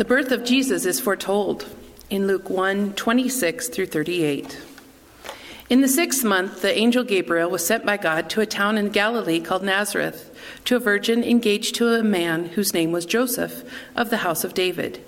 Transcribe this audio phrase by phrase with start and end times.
[0.00, 1.66] The birth of Jesus is foretold
[2.08, 4.58] in Luke 1 26 through 38.
[5.68, 8.88] In the sixth month, the angel Gabriel was sent by God to a town in
[8.88, 10.34] Galilee called Nazareth
[10.64, 13.62] to a virgin engaged to a man whose name was Joseph
[13.94, 15.04] of the house of David.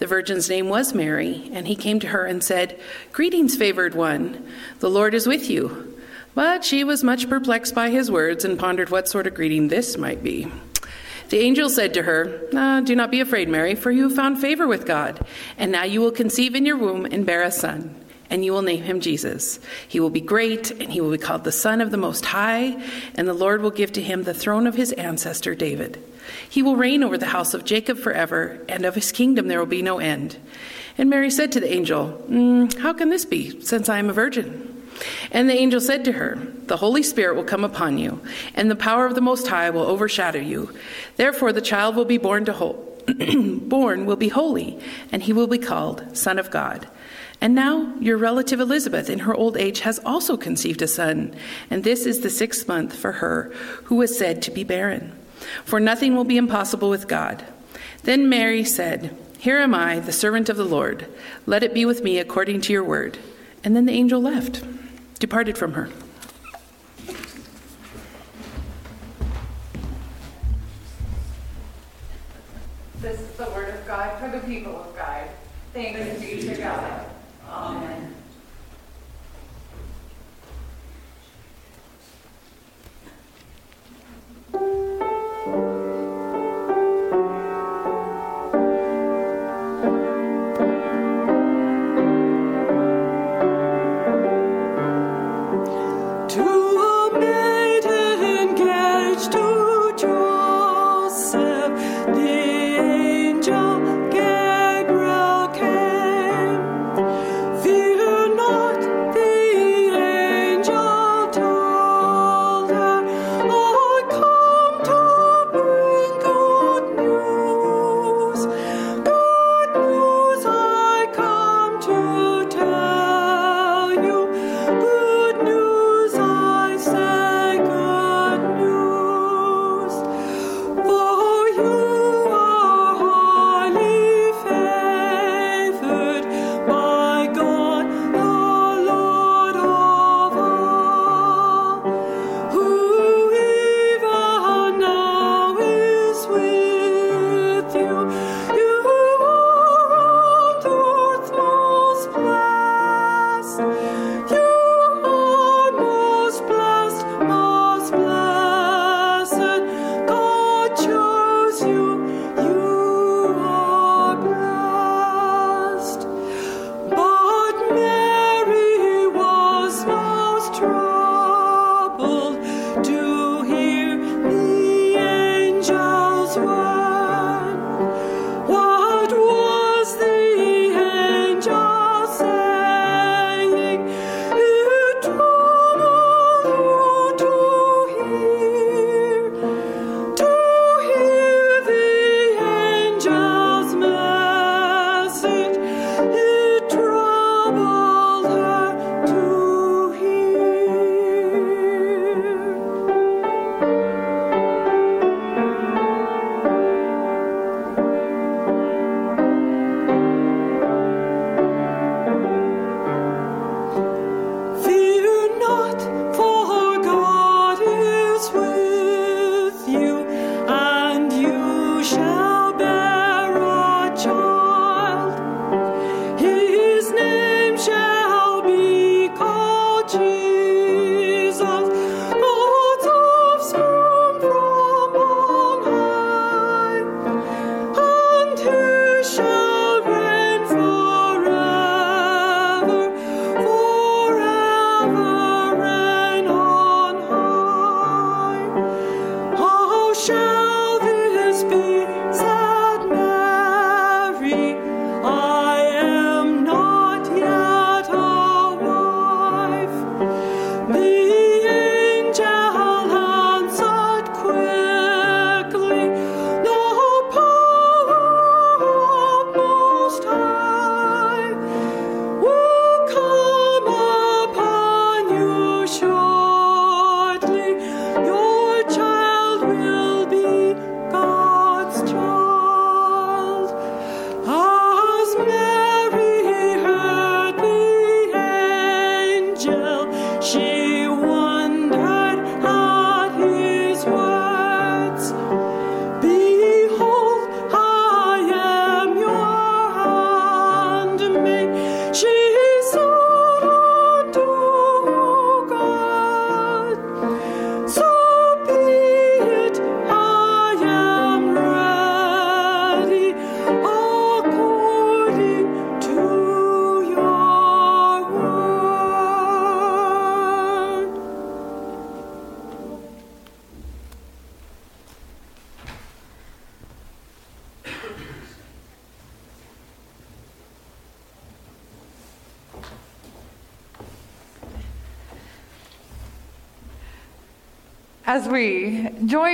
[0.00, 2.80] The virgin's name was Mary, and he came to her and said,
[3.12, 4.44] Greetings, favored one,
[4.80, 5.96] the Lord is with you.
[6.34, 9.96] But she was much perplexed by his words and pondered what sort of greeting this
[9.96, 10.50] might be.
[11.28, 14.40] The angel said to her, ah, Do not be afraid, Mary, for you have found
[14.40, 15.24] favor with God.
[15.58, 17.94] And now you will conceive in your womb and bear a son,
[18.30, 19.58] and you will name him Jesus.
[19.88, 22.80] He will be great, and he will be called the Son of the Most High,
[23.16, 26.02] and the Lord will give to him the throne of his ancestor David.
[26.48, 29.66] He will reign over the house of Jacob forever, and of his kingdom there will
[29.66, 30.38] be no end.
[30.98, 34.12] And Mary said to the angel, mm, How can this be, since I am a
[34.12, 34.75] virgin?
[35.30, 38.20] And the angel said to her, The Holy Spirit will come upon you,
[38.54, 40.74] and the power of the Most High will overshadow you.
[41.16, 42.82] Therefore, the child will be born to ho-
[43.62, 44.78] born will be holy,
[45.12, 46.88] and he will be called Son of God.
[47.40, 51.34] And now your relative Elizabeth, in her old age, has also conceived a son,
[51.70, 53.52] and this is the sixth month for her
[53.84, 55.12] who was said to be barren.
[55.64, 57.44] For nothing will be impossible with God.
[58.04, 61.06] Then Mary said, Here am I, the servant of the Lord.
[61.44, 63.18] Let it be with me according to your word.
[63.62, 64.64] And then the angel left
[65.18, 65.88] departed from her.
[73.00, 75.28] This is the word of God for the people of God.
[75.72, 77.06] Thanks be to God.
[77.48, 78.14] Amen.
[84.52, 84.95] Fear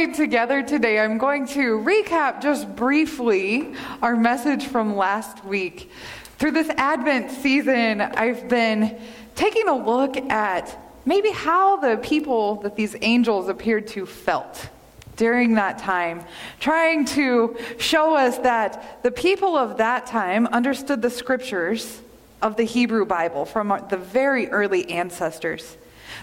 [0.06, 5.92] join together today, I'm going to recap just briefly our message from last week.
[6.38, 8.98] Through this Advent season, I've been
[9.36, 14.70] taking a look at maybe how the people that these angels appeared to felt
[15.16, 16.24] during that time,
[16.58, 22.00] trying to show us that the people of that time understood the scriptures
[22.40, 25.76] of the Hebrew Bible from the very early ancestors.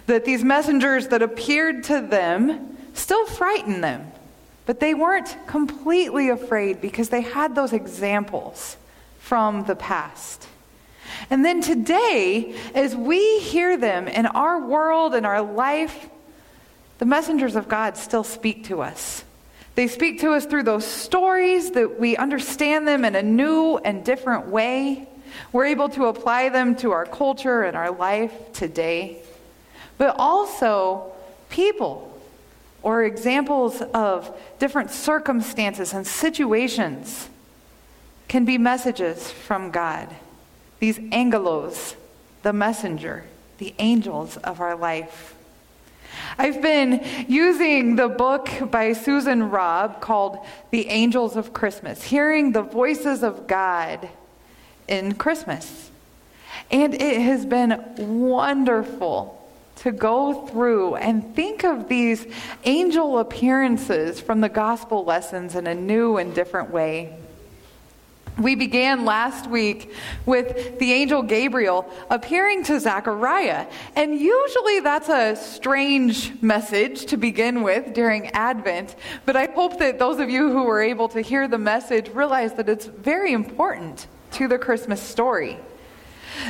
[0.08, 4.12] That these messengers that appeared to them still frightened them,
[4.66, 8.78] but they weren't completely afraid because they had those examples
[9.20, 10.48] from the past.
[11.30, 16.10] And then today, as we hear them in our world and our life,
[17.00, 19.24] the messengers of God still speak to us.
[19.76, 24.04] They speak to us through those stories that we understand them in a new and
[24.04, 25.08] different way.
[25.54, 29.22] We're able to apply them to our culture and our life today.
[29.98, 31.14] But also,
[31.50, 32.09] people
[32.82, 37.30] or examples of different circumstances and situations
[38.28, 40.16] can be messages from God.
[40.80, 41.96] These angelos,
[42.44, 43.26] the messenger,
[43.58, 45.36] the angels of our life.
[46.38, 50.40] I've been using the book by Susan Robb called
[50.72, 54.10] The Angels of Christmas, hearing the voices of God
[54.88, 55.92] in Christmas.
[56.72, 59.39] And it has been wonderful
[59.80, 62.26] to go through and think of these
[62.66, 67.18] angel appearances from the gospel lessons in a new and different way.
[68.38, 69.94] We began last week
[70.26, 73.68] with the angel Gabriel appearing to Zechariah.
[73.98, 78.96] And usually that's a strange message to begin with during Advent.
[79.26, 82.54] But I hope that those of you who were able to hear the message realize
[82.54, 85.58] that it's very important to the Christmas story.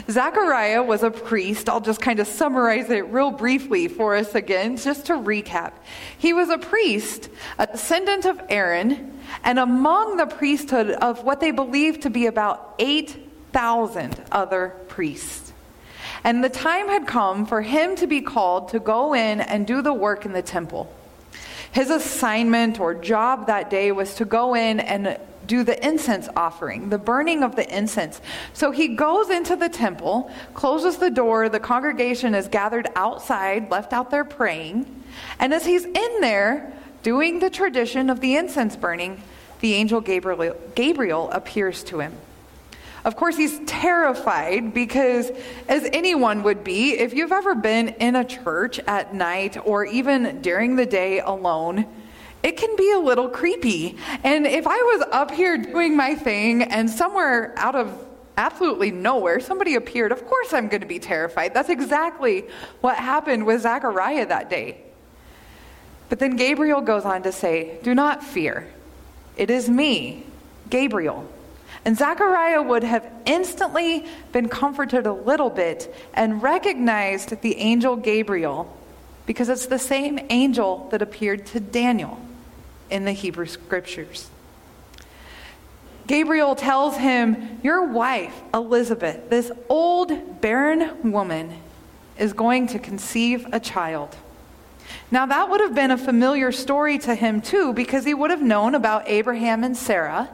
[0.10, 1.70] Zechariah was a priest.
[1.70, 5.74] I'll just kind of summarize it real briefly for us again, just to recap.
[6.18, 11.52] He was a priest, a descendant of Aaron, and among the priesthood of what they
[11.52, 15.54] believed to be about 8,000 other priests.
[16.24, 19.82] And the time had come for him to be called to go in and do
[19.82, 20.94] the work in the temple.
[21.72, 26.90] His assignment or job that day was to go in and do the incense offering,
[26.90, 28.22] the burning of the incense.
[28.54, 33.92] So he goes into the temple, closes the door, the congregation is gathered outside, left
[33.92, 35.04] out there praying.
[35.40, 36.72] And as he's in there
[37.02, 39.22] doing the tradition of the incense burning,
[39.60, 42.14] the angel Gabriel, Gabriel appears to him.
[43.10, 45.32] Of course, he's terrified because,
[45.68, 50.44] as anyone would be, if you've ever been in a church at night or even
[50.44, 51.88] during the day alone,
[52.44, 53.98] it can be a little creepy.
[54.24, 58.06] And if I was up here doing my thing and somewhere out of
[58.38, 61.56] absolutely nowhere somebody appeared, of course I'm going to be terrified.
[61.56, 62.46] That's exactly
[62.82, 64.84] what happened with Zechariah that day.
[66.10, 68.68] But then Gabriel goes on to say, Do not fear.
[69.36, 70.28] It is me,
[70.70, 71.28] Gabriel.
[71.86, 78.76] And Zechariah would have instantly been comforted a little bit and recognized the angel Gabriel
[79.26, 82.20] because it's the same angel that appeared to Daniel
[82.90, 84.30] in the Hebrew scriptures.
[86.08, 91.54] Gabriel tells him, Your wife, Elizabeth, this old barren woman,
[92.18, 94.16] is going to conceive a child.
[95.12, 98.42] Now, that would have been a familiar story to him, too, because he would have
[98.42, 100.30] known about Abraham and Sarah,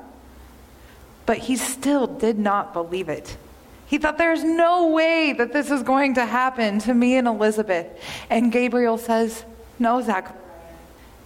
[1.25, 3.38] but he still did not believe it.
[3.88, 7.88] He thought, There's no way that this is going to happen to me and Elizabeth.
[8.29, 9.46] And Gabriel says,
[9.79, 10.36] No, Zach,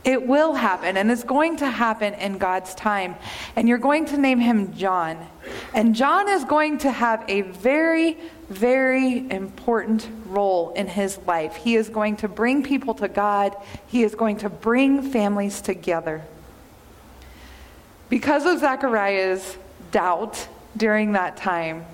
[0.03, 3.15] It will happen, and it's going to happen in God's time.
[3.55, 5.25] And you're going to name him John.
[5.73, 8.17] And John is going to have a very,
[8.49, 11.55] very important role in his life.
[11.55, 13.55] He is going to bring people to God,
[13.87, 16.23] he is going to bring families together.
[18.09, 19.57] Because of Zechariah's
[19.91, 21.85] doubt during that time,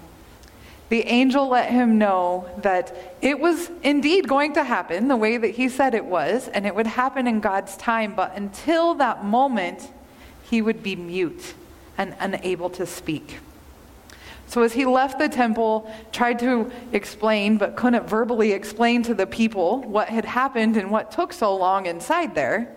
[0.89, 5.51] the angel let him know that it was indeed going to happen the way that
[5.51, 9.91] he said it was, and it would happen in God's time, but until that moment,
[10.43, 11.55] he would be mute
[11.97, 13.39] and unable to speak.
[14.47, 19.25] So, as he left the temple, tried to explain, but couldn't verbally explain to the
[19.25, 22.75] people what had happened and what took so long inside there,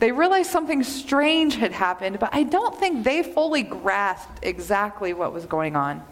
[0.00, 5.32] they realized something strange had happened, but I don't think they fully grasped exactly what
[5.32, 6.02] was going on.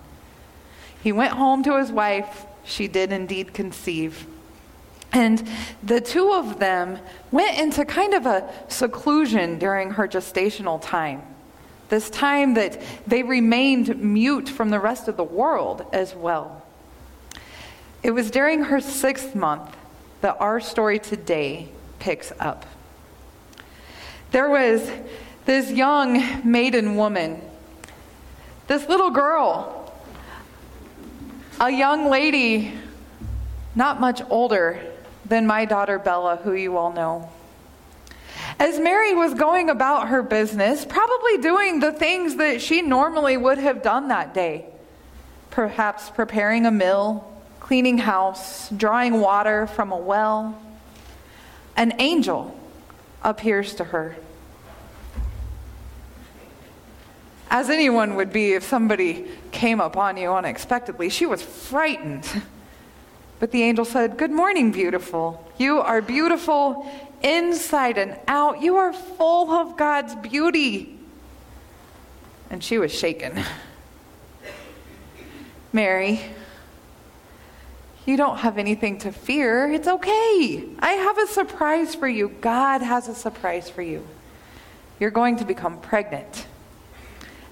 [1.02, 2.46] He went home to his wife.
[2.64, 4.26] She did indeed conceive.
[5.12, 5.46] And
[5.82, 6.98] the two of them
[7.30, 11.22] went into kind of a seclusion during her gestational time.
[11.88, 16.64] This time that they remained mute from the rest of the world as well.
[18.02, 19.76] It was during her sixth month
[20.22, 22.64] that our story today picks up.
[24.32, 24.90] There was
[25.44, 27.40] this young maiden woman,
[28.66, 29.92] this little girl,
[31.60, 32.72] a young lady,
[33.74, 34.80] not much older
[35.26, 37.30] than my daughter Bella, who you all know.
[38.58, 43.58] As Mary was going about her business, probably doing the things that she normally would
[43.58, 44.64] have done that day,
[45.50, 47.28] perhaps preparing a meal,
[47.60, 50.58] cleaning house, drawing water from a well,
[51.76, 52.58] an angel
[53.22, 54.16] appears to her.
[57.50, 62.26] As anyone would be if somebody came upon you unexpectedly, she was frightened.
[63.42, 65.44] But the angel said, Good morning, beautiful.
[65.58, 66.88] You are beautiful
[67.22, 68.62] inside and out.
[68.62, 70.98] You are full of God's beauty.
[72.50, 73.42] And she was shaken.
[75.72, 76.20] Mary,
[78.06, 79.70] you don't have anything to fear.
[79.70, 80.64] It's okay.
[80.80, 82.30] I have a surprise for you.
[82.40, 84.06] God has a surprise for you.
[84.98, 86.46] You're going to become pregnant.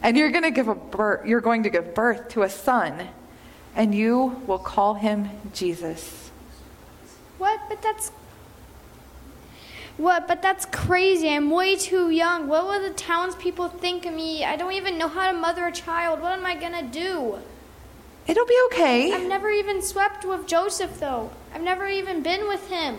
[0.02, 3.08] And you're going to give a birth, you're going to give birth to a son,
[3.76, 6.30] and you will call him Jesus.
[7.38, 7.60] What?
[7.68, 8.10] But that's
[9.96, 10.26] what?
[10.26, 11.28] But that's crazy.
[11.28, 12.48] I'm way too young.
[12.48, 14.44] What will the townspeople think of me?
[14.44, 16.22] I don't even know how to mother a child.
[16.22, 17.38] What am I gonna do?
[18.26, 19.12] It'll be okay.
[19.12, 21.30] I've never even swept with Joseph, though.
[21.54, 22.98] I've never even been with him.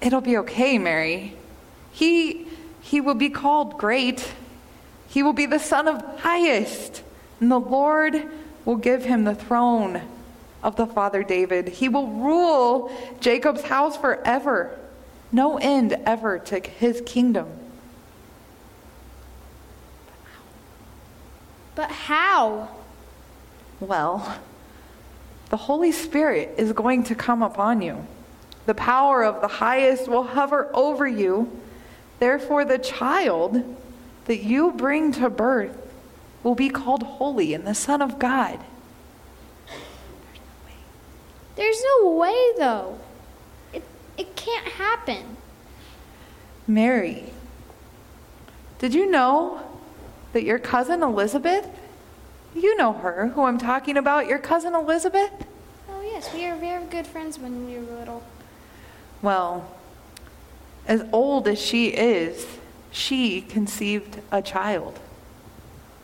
[0.00, 1.34] It'll be okay, Mary.
[1.92, 2.46] He
[2.80, 4.32] he will be called great.
[5.08, 7.02] He will be the son of the highest.
[7.40, 8.28] And the Lord
[8.64, 10.02] will give him the throne
[10.62, 11.68] of the father David.
[11.68, 14.78] He will rule Jacob's house forever.
[15.32, 17.48] No end ever to his kingdom.
[21.74, 22.68] But how?
[23.80, 24.38] Well,
[25.50, 28.06] the Holy Spirit is going to come upon you.
[28.66, 31.60] The power of the highest will hover over you.
[32.18, 33.76] Therefore, the child
[34.24, 35.76] that you bring to birth
[36.42, 38.58] will be called holy and the Son of God.
[41.54, 42.98] There's no way, though.
[43.72, 43.82] It,
[44.16, 45.36] it can't happen.
[46.66, 47.32] Mary,
[48.78, 49.62] did you know
[50.32, 51.68] that your cousin Elizabeth,
[52.56, 55.30] you know her, who I'm talking about, your cousin Elizabeth?
[55.90, 58.22] Oh, yes, we are very good friends when we were little.
[59.22, 59.70] Well,
[60.86, 62.46] as old as she is,
[62.90, 64.98] she conceived a child.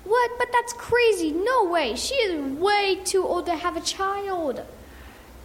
[0.04, 0.30] What?
[0.38, 1.30] But that's crazy.
[1.30, 1.94] No way.
[1.94, 4.62] She is way too old to have a child.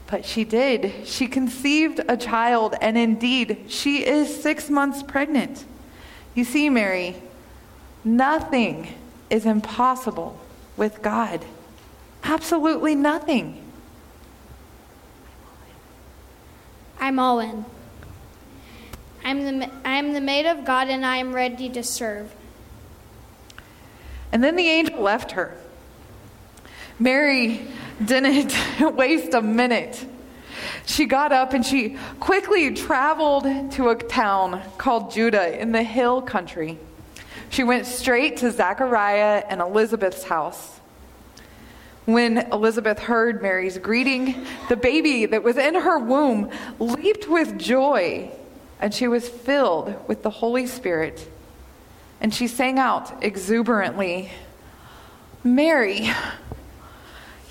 [0.08, 1.06] But she did.
[1.06, 5.66] She conceived a child, and indeed, she is six months pregnant.
[6.34, 7.16] You see, Mary,
[8.04, 8.96] nothing
[9.30, 10.40] is impossible
[10.78, 11.44] with God.
[12.24, 13.64] Absolutely nothing.
[17.00, 17.66] I'm all in.
[19.24, 22.34] I'm the, I'm the maid of God, and I am ready to serve.
[24.32, 25.58] And then the angel left her.
[27.00, 27.68] Mary
[28.04, 28.54] didn't
[28.96, 30.06] waste a minute.
[30.86, 36.22] She got up and she quickly traveled to a town called Judah in the hill
[36.22, 36.80] country.
[37.50, 40.80] She went straight to Zechariah and Elizabeth's house.
[42.06, 46.50] When Elizabeth heard Mary's greeting, the baby that was in her womb
[46.80, 48.32] leaped with joy,
[48.80, 51.30] and she was filled with the Holy Spirit.
[52.22, 54.32] And she sang out exuberantly,
[55.44, 56.10] Mary,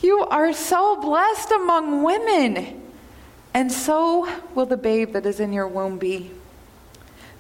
[0.03, 2.83] you are so blessed among women,
[3.53, 6.31] and so will the babe that is in your womb be.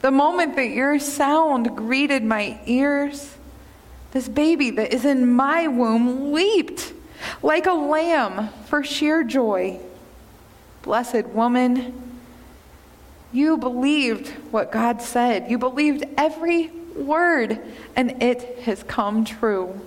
[0.06, 3.34] The moment that your sound greeted my ears,
[4.12, 6.92] this baby that is in my womb leaped
[7.42, 9.80] like a lamb for sheer joy.
[10.82, 12.20] Blessed woman,
[13.32, 15.50] you believed what God said.
[15.50, 17.60] You believed every word,
[17.96, 19.80] and it has come true.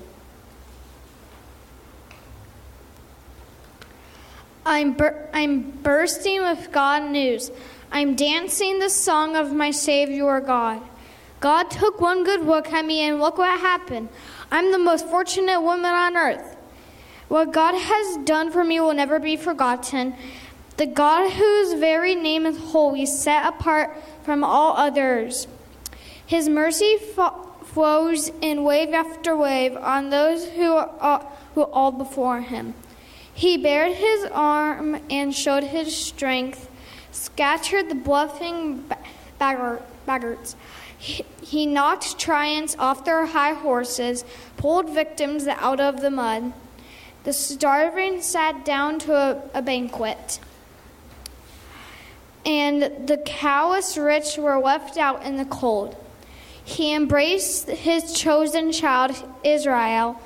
[4.66, 7.52] I'm, bur- I'm bursting with God news.
[7.92, 10.82] I'm dancing the song of my Savior God.
[11.40, 14.10] God took one good look at me, and look what happened.
[14.52, 16.56] I'm the most fortunate woman on earth.
[17.30, 20.16] What God has done for me will never be forgotten.
[20.78, 25.48] The God whose very name is holy, set apart from all others.
[26.26, 31.92] His mercy fo- flows in wave after wave on those who are, who are all
[31.92, 32.76] before him.
[33.34, 36.69] He bared his arm and showed his strength,
[37.20, 38.86] scattered the bluffing
[39.38, 40.56] baggarts.
[40.98, 44.24] He, he knocked triumphs off their high horses,
[44.58, 46.54] pulled victims out of the mud.
[47.24, 50.40] The starving sat down to a, a banquet,
[52.46, 55.96] and the callous rich were left out in the cold.
[56.64, 59.12] He embraced his chosen child,
[59.44, 60.22] Israel.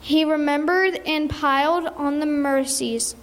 [0.00, 3.14] He remembered and piled on the mercies,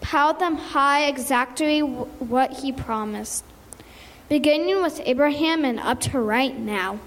[0.00, 3.44] piled them high exactly what he promised,
[4.28, 6.98] beginning with Abraham and up to right now.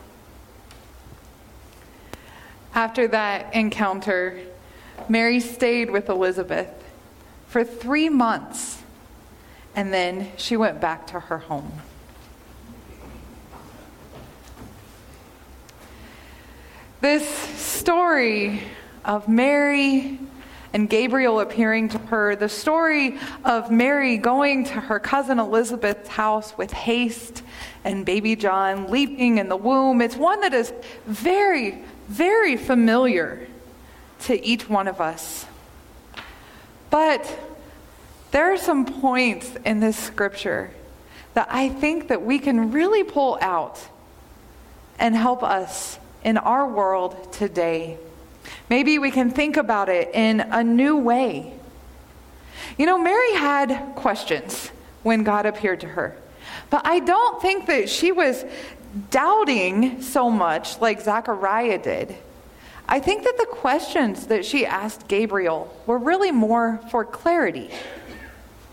[2.76, 4.40] After that encounter,
[5.10, 6.70] Mary stayed with Elizabeth
[7.48, 8.82] for three months,
[9.76, 11.72] and then she went back to her home.
[17.02, 18.62] This story
[19.04, 20.20] of Mary
[20.74, 26.58] and Gabriel appearing to her, the story of Mary going to her cousin Elizabeth's house
[26.58, 27.44] with haste
[27.84, 30.74] and baby John leaping in the womb, it's one that is
[31.06, 33.48] very, very familiar
[34.22, 35.46] to each one of us.
[36.90, 37.40] But
[38.32, 40.72] there are some points in this scripture
[41.36, 43.80] that I think that we can really pull out
[44.98, 47.98] and help us in our world today.
[48.70, 51.54] Maybe we can think about it in a new way.
[52.78, 54.72] You know, Mary had questions
[55.04, 56.16] when God appeared to her,
[56.70, 58.46] but I don't think that she was
[59.12, 62.16] doubting so much like Zechariah did.
[62.88, 67.70] I think that the questions that she asked Gabriel were really more for clarity,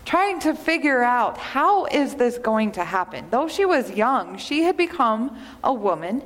[0.05, 3.25] trying to figure out how is this going to happen.
[3.29, 6.23] Though she was young, she had become a woman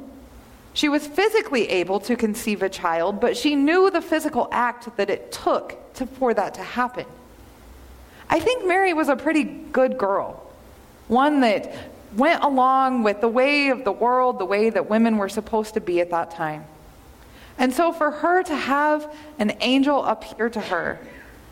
[0.76, 5.10] she was physically able to conceive a child, but she knew the physical act that
[5.10, 7.06] it took to, for that to happen.
[8.30, 10.46] I think Mary was a pretty good girl,
[11.08, 11.74] one that
[12.18, 15.80] went along with the way of the world, the way that women were supposed to
[15.80, 16.66] be at that time.
[17.58, 21.00] And so for her to have an angel appear to her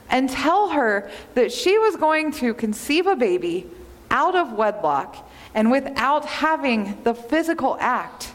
[0.10, 3.68] and tell her that she was going to conceive a baby
[4.12, 8.33] out of wedlock and without having the physical act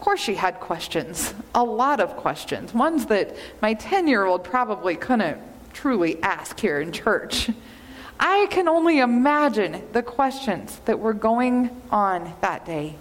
[0.00, 4.42] of course, she had questions, a lot of questions, ones that my 10 year old
[4.42, 5.36] probably couldn't
[5.74, 7.50] truly ask here in church.
[8.18, 12.94] I can only imagine the questions that were going on that day.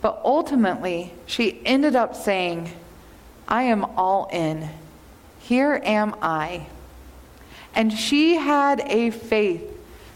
[0.00, 2.70] But ultimately, she ended up saying,
[3.46, 4.70] I am all in.
[5.40, 6.66] Here am I.
[7.74, 9.69] And she had a faith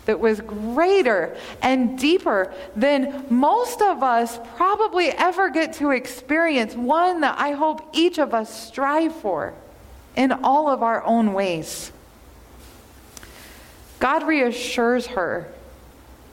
[0.07, 7.21] that was greater and deeper than most of us probably ever get to experience, one
[7.21, 9.55] that I hope each of us strive for
[10.17, 11.90] in all of our own ways.
[13.99, 15.49] God reassures her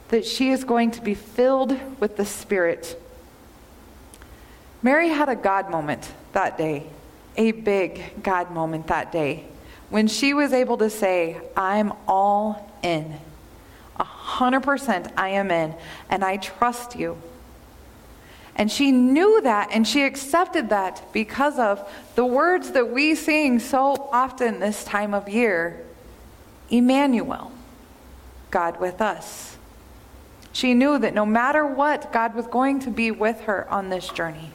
[0.08, 3.00] that she is going to be filled with the Spirit.
[4.82, 6.86] Mary had a God moment that day,
[7.36, 9.44] a big God moment that day,
[9.88, 13.18] when she was able to say, I'm all in.
[14.02, 15.74] 100% I am in,
[16.10, 17.16] and I trust you.
[18.54, 23.58] And she knew that and she accepted that because of the words that we sing
[23.58, 25.84] so often this time of year
[26.68, 27.52] Emmanuel,
[28.50, 29.56] God with us.
[30.52, 34.08] She knew that no matter what, God was going to be with her on this
[34.08, 34.50] journey.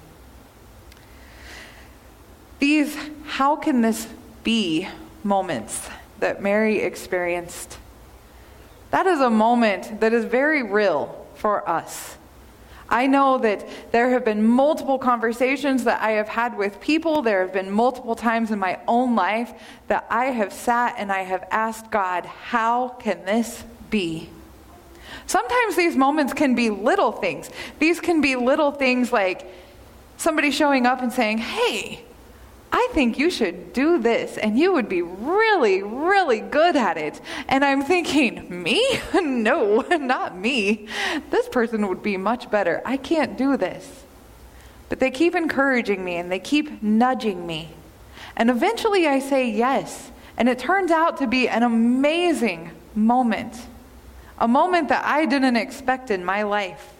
[2.59, 4.07] These, how can this
[4.43, 4.87] be
[5.23, 7.77] moments that Mary experienced
[8.97, 12.17] that is a moment that is very real for us.
[12.89, 17.21] I know that there have been multiple conversations that I have had with people.
[17.21, 19.53] There have been multiple times in my own life
[19.87, 24.31] that I have sat and I have asked God, how can this be?
[25.27, 27.51] Sometimes these moments can be little things.
[27.77, 29.45] These can be little things like
[30.17, 32.03] somebody showing up and saying, hey,
[32.71, 37.21] I think you should do this and you would be really, really good at it.
[37.47, 38.99] And I'm thinking, me?
[39.21, 40.87] no, not me.
[41.29, 42.81] This person would be much better.
[42.85, 44.03] I can't do this.
[44.89, 47.69] But they keep encouraging me and they keep nudging me.
[48.35, 50.11] And eventually I say yes.
[50.37, 53.55] And it turns out to be an amazing moment.
[54.39, 56.93] A moment that I didn't expect in my life.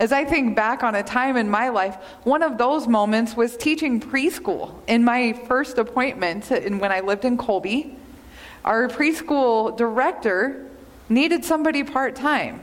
[0.00, 3.54] As I think back on a time in my life, one of those moments was
[3.54, 7.98] teaching preschool in my first appointment when I lived in Colby.
[8.64, 10.66] Our preschool director
[11.10, 12.62] needed somebody part time.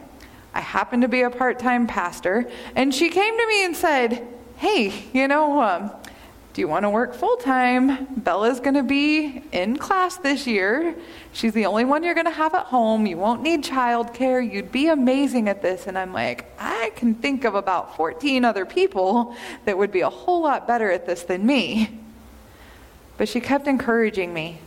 [0.55, 4.27] I happened to be a part time pastor, and she came to me and said,
[4.55, 5.91] Hey, you know, um,
[6.57, 8.07] do you want to work full time?
[8.15, 10.95] Bella's going to be in class this year.
[11.31, 13.05] She's the only one you're going to have at home.
[13.05, 14.41] You won't need childcare.
[14.51, 15.85] You'd be amazing at this.
[15.85, 20.09] And I'm like, I can think of about 14 other people that would be a
[20.09, 21.91] whole lot better at this than me.
[23.17, 24.59] But she kept encouraging me.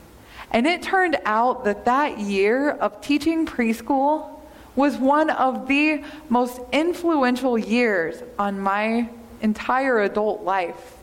[0.52, 4.30] And it turned out that that year of teaching preschool
[4.76, 9.08] was one of the most influential years on my
[9.42, 10.98] entire adult life.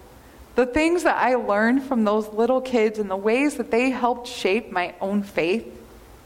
[0.58, 4.28] The things that I learned from those little kids and the ways that they helped
[4.28, 5.72] shape my own faith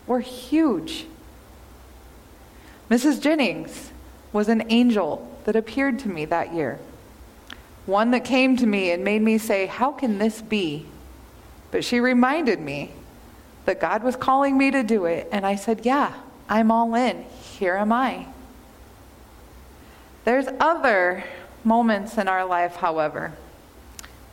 [0.08, 1.06] were huge.
[2.89, 3.22] Mrs.
[3.22, 3.91] Jennings
[4.32, 6.80] was an angel that appeared to me that year.
[7.86, 10.86] One that came to me and made me say, How can this be?
[11.70, 12.94] But she reminded me
[13.65, 16.13] that God was calling me to do it, and I said, Yeah,
[16.48, 17.26] I'm all in.
[17.60, 18.28] Here am I.
[20.24, 21.26] There's other
[21.65, 23.34] moments in our life, however,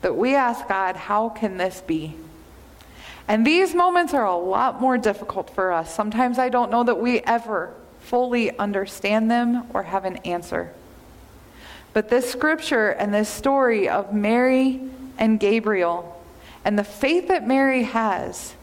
[0.02, 2.14] that we ask God, How can this be?
[3.26, 5.94] And these moments are a lot more difficult for us.
[5.94, 10.72] Sometimes I don't know that we ever fully understand them or have an answer.
[11.92, 14.80] But this scripture and this story of Mary
[15.18, 16.14] and Gabriel
[16.64, 18.54] and the faith that Mary has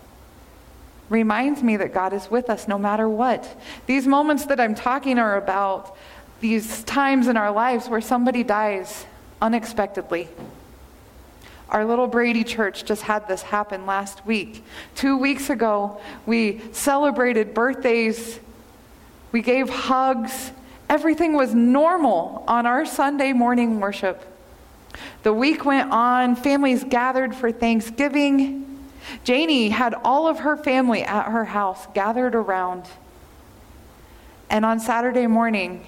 [1.10, 3.60] reminds me that God is with us no matter what.
[3.86, 5.96] These moments that I'm talking are about
[6.42, 9.06] these times in our lives where somebody dies
[9.42, 10.28] unexpectedly.
[11.70, 14.64] Our little Brady church just had this happen last week.
[14.94, 18.40] Two weeks ago, we celebrated birthdays,
[19.32, 20.52] we gave hugs.
[20.88, 24.24] Everything was normal on our Sunday morning worship.
[25.24, 28.62] The week went on, families gathered for Thanksgiving.
[29.24, 32.86] Janie had all of her family at her house gathered around.
[34.50, 35.86] And on Saturday morning,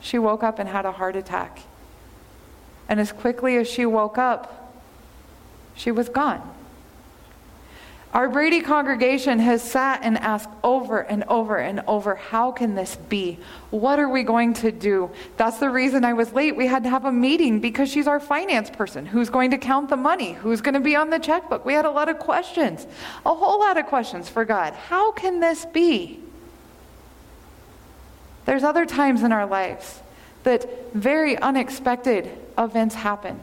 [0.00, 1.60] she woke up and had a heart attack.
[2.88, 4.61] And as quickly as she woke up,
[5.74, 6.48] she was gone.
[8.12, 12.94] Our Brady congregation has sat and asked over and over and over, how can this
[12.94, 13.38] be?
[13.70, 15.10] What are we going to do?
[15.38, 16.54] That's the reason I was late.
[16.54, 19.06] We had to have a meeting because she's our finance person.
[19.06, 20.34] Who's going to count the money?
[20.34, 21.64] Who's going to be on the checkbook?
[21.64, 22.86] We had a lot of questions,
[23.24, 24.74] a whole lot of questions for God.
[24.74, 26.20] How can this be?
[28.44, 30.02] There's other times in our lives
[30.42, 33.40] that very unexpected events happen.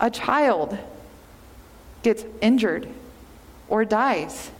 [0.00, 0.78] A child
[2.02, 2.88] gets injured
[3.68, 4.50] or dies.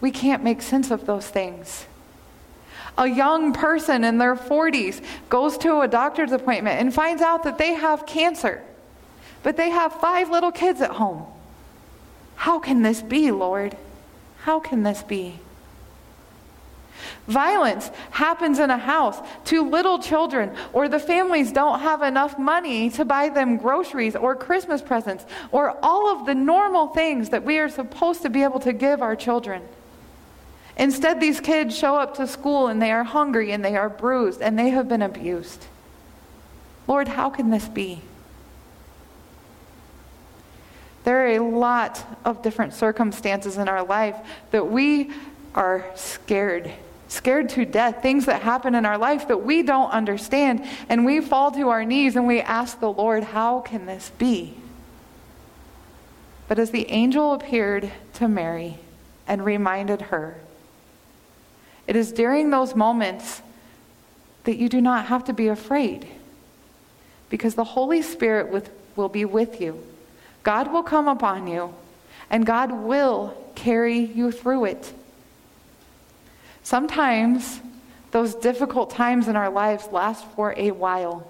[0.00, 1.86] We can't make sense of those things.
[2.96, 7.58] A young person in their 40s goes to a doctor's appointment and finds out that
[7.58, 8.62] they have cancer,
[9.42, 11.24] but they have five little kids at home.
[12.36, 13.76] How can this be, Lord?
[14.40, 15.40] How can this be?
[17.26, 22.90] Violence happens in a house to little children, or the families don't have enough money
[22.90, 27.58] to buy them groceries or Christmas presents, or all of the normal things that we
[27.58, 29.62] are supposed to be able to give our children.
[30.76, 34.40] Instead, these kids show up to school and they are hungry and they are bruised
[34.40, 35.66] and they have been abused.
[36.86, 38.00] Lord, how can this be?
[41.04, 44.16] There are a lot of different circumstances in our life
[44.50, 45.10] that we
[45.54, 46.70] are scared
[47.08, 50.64] scared to death, things that happen in our life that we don't understand.
[50.88, 54.54] And we fall to our knees and we ask the Lord, How can this be?
[56.46, 58.78] But as the angel appeared to Mary
[59.26, 60.38] and reminded her,
[61.86, 63.42] it is during those moments
[64.44, 66.06] that you do not have to be afraid
[67.28, 69.82] because the Holy Spirit with, will be with you.
[70.42, 71.74] God will come upon you
[72.30, 74.92] and God will carry you through it.
[76.68, 77.62] Sometimes
[78.10, 81.26] those difficult times in our lives last for a while.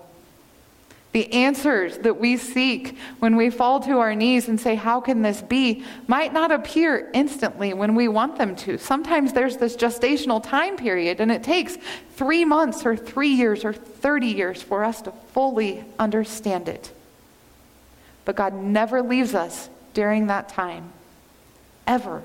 [1.13, 5.23] The answers that we seek when we fall to our knees and say, How can
[5.23, 5.85] this be?
[6.09, 8.79] might not appear instantly when we want them to.
[8.79, 11.79] Sometimes there's this gestational time period, and it takes
[12.17, 16.93] three months or three years or 30 years for us to fully understand it.
[18.25, 20.91] But God never leaves us during that time,
[21.87, 22.25] ever.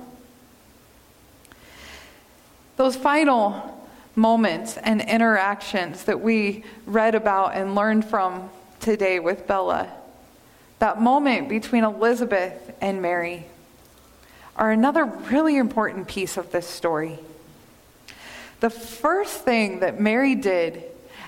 [2.75, 9.91] Those final moments and interactions that we read about and learned from today with Bella,
[10.79, 13.45] that moment between Elizabeth and Mary,
[14.55, 17.19] are another really important piece of this story.
[18.59, 20.83] The first thing that Mary did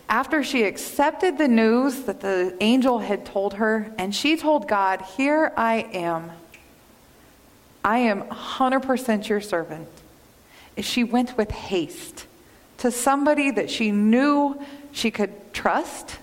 [0.08, 5.02] after she accepted the news that the angel had told her, and she told God,
[5.18, 6.32] Here I am.
[7.84, 9.88] I am 100% your servant
[10.84, 12.26] she went with haste
[12.80, 14.60] to somebody that she knew
[14.92, 16.18] she could trust,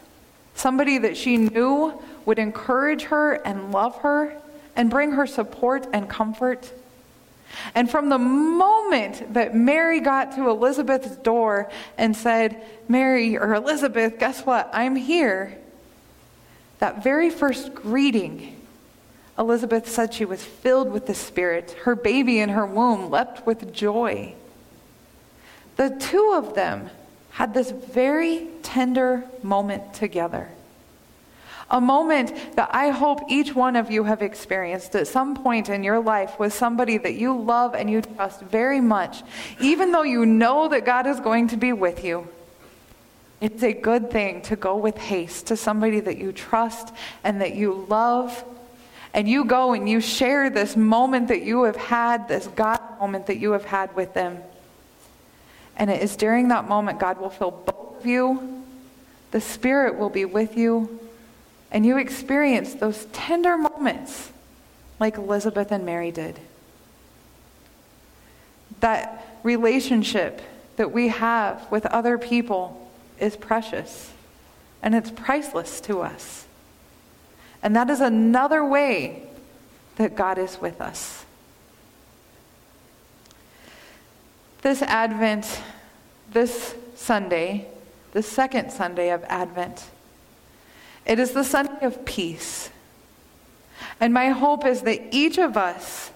[0.55, 4.37] somebody that she knew would encourage her and love her
[4.77, 6.73] and bring her support and comfort.
[7.75, 14.19] And from the moment that Mary got to Elizabeth's door and said, Mary or Elizabeth,
[14.19, 14.71] guess what?
[14.73, 15.59] I'm here.
[16.79, 18.57] That very first greeting,
[19.39, 21.73] Elizabeth said she was filled with the Spirit.
[21.83, 24.35] Her baby in her womb leapt with joy.
[25.77, 26.91] The two of them
[27.31, 30.49] had this very tender moment together.
[31.71, 35.83] A moment that I hope each one of you have experienced at some point in
[35.83, 39.23] your life with somebody that you love and you trust very much,
[39.59, 42.29] even though you know that God is going to be with you.
[43.41, 46.93] It's a good thing to go with haste to somebody that you trust
[47.25, 48.45] and that you love.
[49.15, 53.27] And you go and you share this moment that you have had, this God moment
[53.27, 54.39] that you have had with them.
[55.77, 58.65] And it is during that moment God will fill both of you,
[59.31, 61.01] the Spirit will be with you,
[61.71, 64.31] and you experience those tender moments
[65.01, 66.39] like Elizabeth and Mary did.
[68.81, 70.43] That relationship
[70.77, 74.13] that we have with other people is precious
[74.83, 76.47] and it's priceless to us.
[77.63, 79.23] And that is another way
[79.97, 81.22] that God is with us.
[84.63, 85.61] This Advent,
[86.31, 87.67] this Sunday,
[88.13, 89.91] the second Sunday of Advent,
[91.05, 92.71] it is the Sunday of peace.
[93.99, 96.13] And my hope is that each of us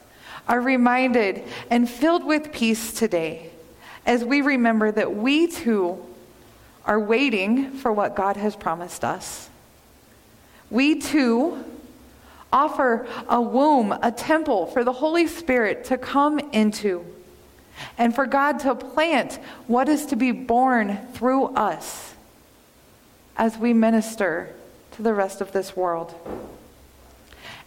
[0.47, 3.51] are reminded and filled with peace today
[4.07, 6.07] as we remember that we too
[6.85, 9.51] are waiting for what God has promised us.
[10.71, 11.65] We too
[12.53, 17.05] offer a womb, a temple for the Holy Spirit to come into
[17.99, 22.15] and for God to plant what is to be born through us
[23.37, 24.55] as we minister
[24.93, 26.15] to the rest of this world.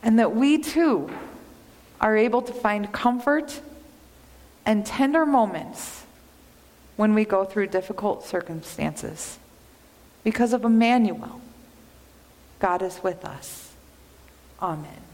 [0.01, 1.09] And that we too
[2.01, 3.61] are able to find comfort
[4.65, 6.03] and tender moments
[6.95, 9.39] when we go through difficult circumstances
[10.23, 11.41] because of Emmanuel.
[12.59, 13.73] God is with us.
[14.61, 15.08] Amen.